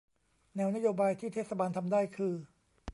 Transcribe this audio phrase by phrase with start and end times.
[0.55, 2.35] แนวนโยบายที่เทศบาลทำได้คือ